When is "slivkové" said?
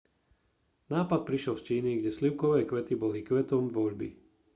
2.17-2.59